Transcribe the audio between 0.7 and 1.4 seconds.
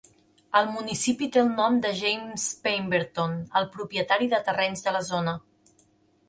municipi